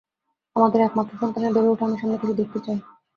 [0.55, 2.77] আমাদের একমাত্র সন্তানের বেড়ে উঠা আমি সামনে থেকে দেখতে চাই।